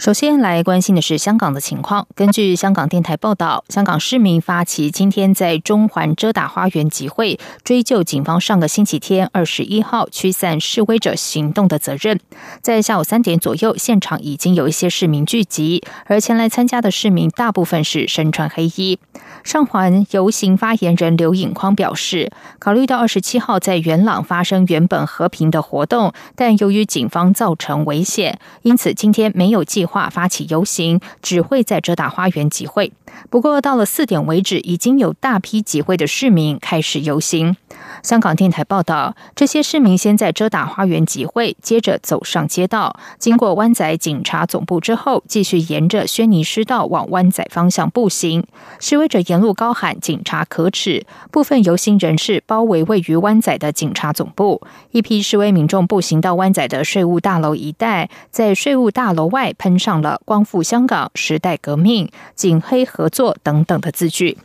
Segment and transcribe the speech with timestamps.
[0.00, 2.06] 首先来关心的是香港的情况。
[2.14, 12.18] 根据香港电台报道，香港市民发起今天在中环遮打花园集会，追究警方上个星期天二十一号驱散示威者行动的责任。
[12.62, 18.98] 在下午三点左右，现场已经有一些市民聚集，而前来参加的市民大部分是身穿黑衣。
[19.44, 32.92] 上环游行发言人刘颖匡表示，考虑到二十七号在元朗发生原本和平的活动，但由于警方造成危险，因此今天没有计划划发起游行，只会在遮打花园集会。
[33.28, 37.56] 不过到了四点为止，已经有大批集会的市民开始游行。
[38.02, 48.46] 香港电台报道，这些市民先在遮打花园集会，接着走上街道，经过湾仔警察总部之后，继续沿着轩尼诗道往湾仔方向步行。
[48.78, 54.62] 示威者沿路高喊“警察可耻”，部分游行人士包围位于湾仔的警察总部。
[54.90, 64.38] 一批示威民众步行到湾仔的税务大楼一带，在税务大楼外喷上了“光复香港”“时代革命”“警黑合作”等等的字句。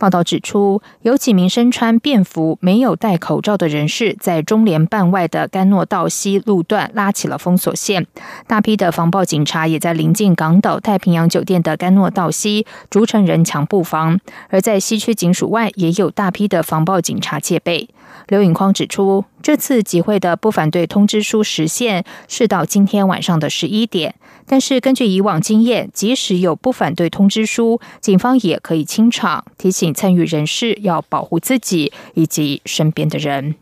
[0.00, 8.06] 报道指出，有几名身穿便服、没有戴口罩的人士，在中联办外的甘诺道西路段拉起了封锁线。
[8.46, 17.90] 大批的防暴警察也在临近港岛太平洋酒店的甘诺道西逐成人墙布防，而在西区警署外也有大批的防暴警察戒备。
[18.28, 24.14] 刘颖匡指出，这次集会的不反对通知书时限是到今天晚上的十一点。
[24.46, 33.54] 但是根据以往经验，即使有不反对通知书，警方也可以清场，提醒参与人士要保护自己以及身边的人。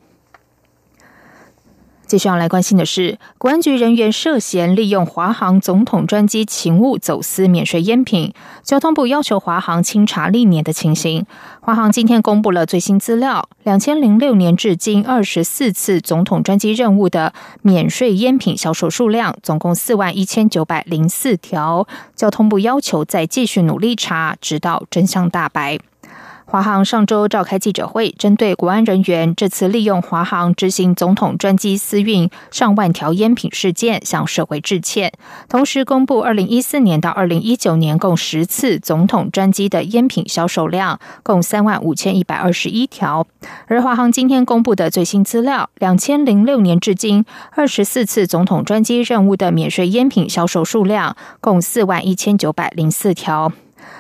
[2.09, 8.33] 接下来关心的是，国安局人员涉嫌利用华航总统专机勤务走私免税烟品，
[8.63, 11.27] 交通部要求华航清查历年的情形。
[11.61, 21.87] 华航今天公布了最新资料，两千零六年至今二十四次总统专机任务的免税烟品销售数量，总共四万一千九百零四条。
[22.17, 25.79] 交通部要求再继续努力查，直到真相大白。
[26.51, 35.13] 华航上周召开记者会，针对国安人员这次利用华航执行总统专机私运上万条烟品事件，向社会致歉。
[35.47, 43.27] 同时公布，二零一四年到二零一九年共十次总统专机的烟品销售量，共三万五千一百二十一条。
[43.67, 53.53] 而华航今天公布的最新资料，两千零六年至今二十四次总统专机任务的免税烟品销售数量，共四万一千九百零四条。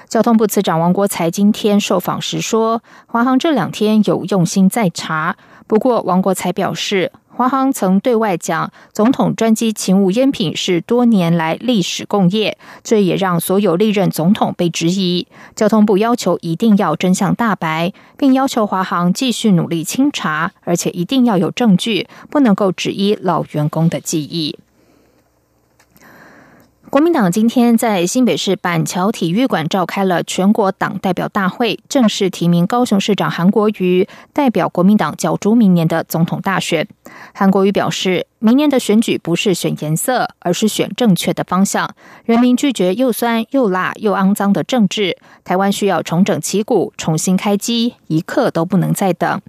[0.09, 5.37] 交通部次长王国才今天受访时说，华航这两天有用心在查。
[5.67, 15.27] 不过，王国才表示，华航曾对外讲，总统专机勤务烟品是多年来历史共业，这也让所有历任总统被质疑。
[15.55, 24.59] 交通部要求一定要真相大白，并要求华航继续努力清查，而且一定要有证据，不能够只依老员工的记忆。
[26.91, 36.89] 国民党今天在新北市板桥体育馆召开了全国党代表大会，正式提名高雄市长韩国瑜代表国民党角逐明年的总统大选。
[37.35, 41.95] 韩国瑜表示，明年的选举不是选颜色，而是选正确的方向。
[42.25, 49.43] 人民拒绝又酸又辣又肮脏的政治，台湾需要重整旗鼓，重新开机，一刻都不能再等。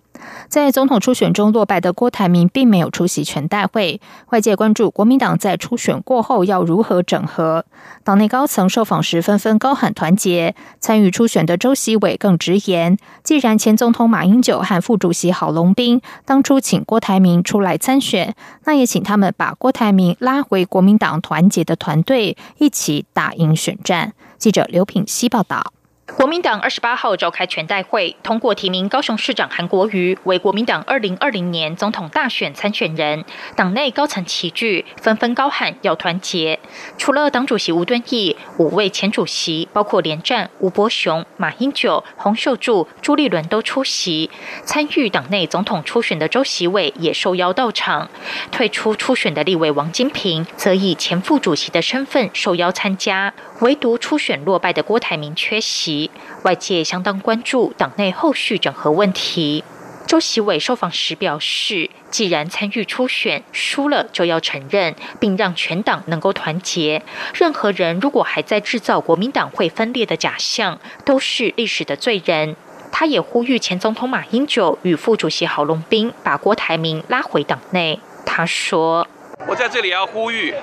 [0.47, 7.65] 在总统初选中落败的郭台铭并没有出席全代会，外界关注国民党在初选过后要如何整合。
[8.03, 24.13] 党内高层受访时纷纷高喊团结，参与初选的周习伟更直言：既然前总统马英九和副主席郝龙斌当初请郭台铭出来参选，那也请他们把郭台铭拉回国民党团结的团队，一起打赢选战。
[24.37, 25.73] 记者刘品希报道。
[26.15, 33.23] 国民党二十八号召开全代会，通过提名高雄市长韩国瑜为国民党二零二零年总统大选参选人。
[33.55, 36.59] 党内高层齐聚，纷纷高喊要团结。
[36.97, 44.29] 除了党主席吴敦义，五位前主席包括连战、吴伯雄、马英九、洪秀柱、朱立伦都出席。
[44.65, 48.09] 参与党内总统初选的周习伟也受邀到场。
[48.51, 53.33] 退出初选的立委王金平则以前副主席的身份受邀参加。
[53.61, 55.98] 唯独初选落败的郭台铭缺席
[56.43, 59.63] 外界相当关注党内后续整合问题。
[60.07, 67.03] 周习伟受访时表示，既然参与初选输了，就要承认，并让全党能够团结。
[67.35, 72.55] 任何人如果还在制造国民党会分裂的假象，都是历史的罪人。
[72.91, 77.99] 他也呼吁前总统马英九与副主席郝龙斌把郭台铭拉回党内。
[78.25, 79.07] 他说
[79.47, 80.55] ：“我在这里要呼吁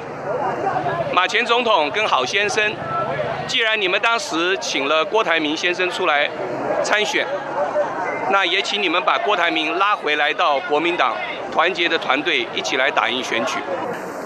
[1.15, 2.75] 马前总统跟郝先生，
[3.47, 6.29] 既然你们当时请了郭台铭先生出来
[6.83, 7.27] 参选，
[8.31, 11.17] 那也请你们把郭台铭拉回来到国民党
[11.53, 13.59] 团结的团队一起来打赢选举。”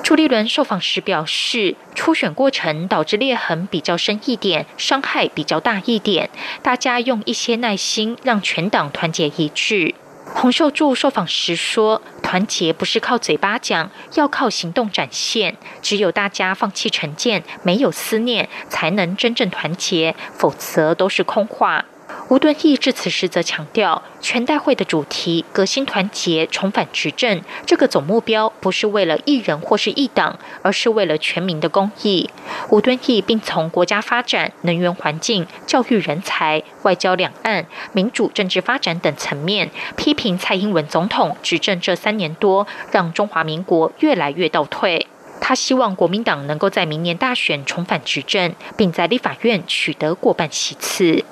[0.03, 6.31] 朱立伦受访时表示，初选过程导致裂痕比较深一点，伤害比较大一点，
[6.63, 9.95] 大家用一些耐心，让全党团结一致。
[10.35, 15.57] 洪秀柱受访时说：“团结不是靠嘴巴讲，要靠行动展现。
[15.83, 21.85] 只有大家放弃成见，没有思念，才能真正团结，否则都是空话。”
[22.31, 32.31] 吴敦义致辞时则强调，全代会的主题“革新团结，重返执政”这个总目标，不是为了一人或是一党，而是为了全民的公益。
[32.69, 45.09] 吴敦义并从国家发展、能源环境、教育人才、外交两岸、民主政治发展等层面，批评蔡英文总统执政这三年多，让中华民国越来越倒退。
[45.41, 51.25] 他希望国民党能够在明年大选重返执政，并在立法院取得过半席次。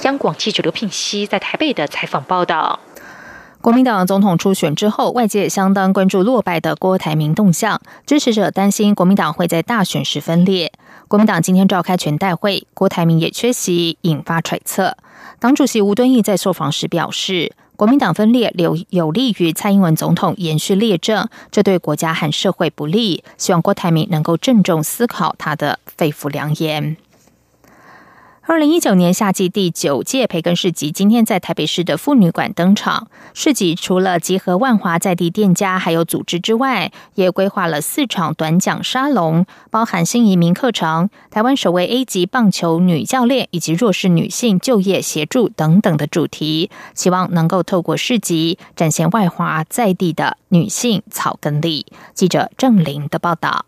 [0.00, 2.80] 央广记者刘聘熙在台北的采访报道：
[3.60, 10.72] 国民党总统初选之后，外界相当关注落败的郭台铭动向，支持者担心国民党会在大选时分裂。
[11.06, 14.96] 国民党今天召开全代会，郭台铭也缺席，引发揣测。
[15.38, 23.22] 党主席吴敦义在受访时表示，国民党分裂有有利于蔡英文总统延续列政，这对国家和社会不利。
[23.38, 26.96] 希望郭台铭能够郑重思考他的肺腑良言。
[28.44, 33.06] 二零一九年夏季第九届培根市集今天在台北市的妇女馆登场。
[33.34, 51.86] 市集除了集合万华在地店家还有组织之外，也规划了四场短讲沙龙，包含新移民课程、台湾首位 A 级棒球女教练以及弱势女性就业协助等等的主题，希望能够透过市集展现外华在地的女性草根力。
[52.12, 53.66] 记者郑玲的报道。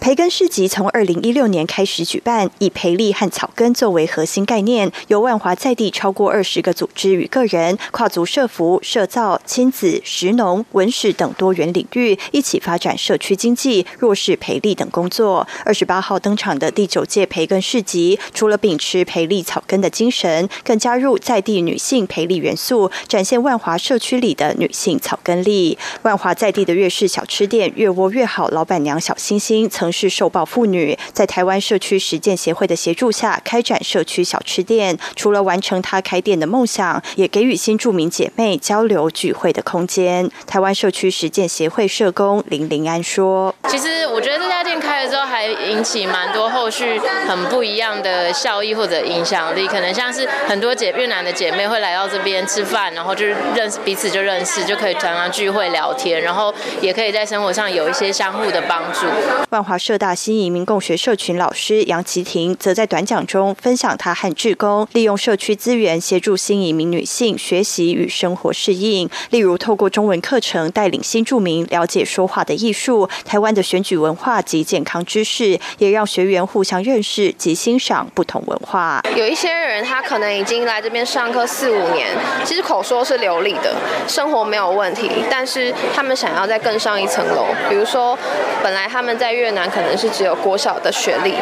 [0.00, 15.46] 培根市集从二零一六年开始举办，以培力和草根作为核心概念，由万华在地超过二十个组织与个人，跨足社服、社造、亲子、食农、文史等多元领域，一起发展社区经济、弱势培力等工作。
[15.64, 25.76] 二十八号登场的第九届培根市集，除了秉持培力草根的精神，更加入在地女性培力元素，展现万华社区里的女性草根力。
[26.02, 29.87] 万华在地的粤式小吃店“越窝越好”老板娘小星星曾。
[29.90, 40.30] 是受暴妇女在台湾社区实践协会的协助下开展社区小吃店，除了完成她开店的梦想，也给予新住民姐妹交流聚会的空间。
[40.46, 59.06] 台湾社区实践协会社工林林安说：“其实我觉得这家店开了之后，还引起蛮多后续很不一样的效益或者影响力，可能像是很多姐越南的姐妹会来到这边吃饭，然后就是认识彼此就认识，就可以常常聚会聊天，然后也可以在生活上有一些相互的帮助。”
[59.50, 59.77] 万华。
[59.78, 79.02] 社大新移民共学社群老师杨琪婷则在短讲中分享她和志工利用社区资源协助新移民女性学习与生活适应，例如透过中文课程带领新住民了解说话的艺术、台湾的选举文化及健康知识，也让学员互相认识及欣赏不同文化。
[79.16, 79.48] 有一些
[79.84, 82.08] 他可能已经来这边上课四五年，
[82.44, 83.74] 其实口说是流利的，
[84.08, 88.18] 生活没有问题，但是他们想要再更上一层楼，比如说
[88.62, 89.68] 本来他们在越南。
[89.68, 91.34] 可能是只有国小的学历，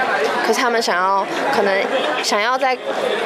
[0.44, 1.82] 可是他们想要，可能
[2.22, 2.76] 想要在，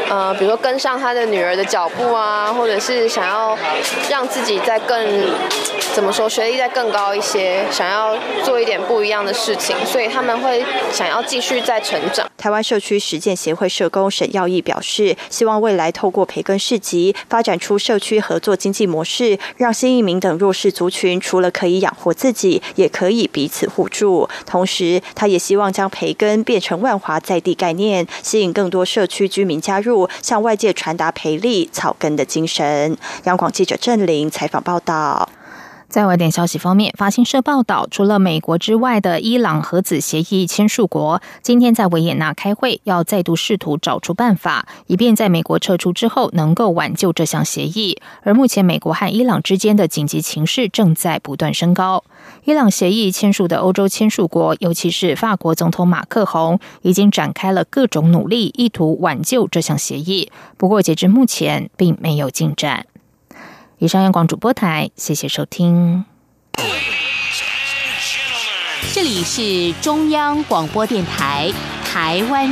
[0.08, 3.56] 呃，比如说跟上他的女儿的脚步啊，或者是想要
[4.08, 5.26] 让自己再更，
[5.94, 12.29] 怎么说，学历再更高一些，想要做一点不一样的事情，所以他们会想要继续再成长。
[12.40, 25.02] 台湾社区实践协会社工沈耀义表示，希望未来透过培根市集，发展出社区合作经济模式，让新移民等弱势族群除了可以养活自己，也可以彼此互助，同时。
[25.14, 32.96] 他也希望将培根变成万华在地概念，吸引更多社区居民加入，向外界传达培力草根的精神。
[33.24, 35.28] 央广记者郑玲采访报道。
[35.90, 48.00] 在外电消息方面，法新社报道，除了美国之外的伊朗核子协议签署国今天在维也纳开会，要再度试图找出办法，以便在美国撤出之后能够挽救这项协议。
[48.22, 52.04] 而目前，美国和伊朗之间的紧急情势正在不断升高。
[52.44, 60.30] 伊朗协议签署的欧洲签署国，尤其是法国总统马克宏，已经展开了各种努力，意图挽救这项协议。
[60.56, 62.86] 不过，截至目前，并没有进展。
[63.80, 66.04] 以上央广主播台，谢谢收听。
[68.92, 71.50] 这里是中央广播电台
[71.82, 72.46] 台湾。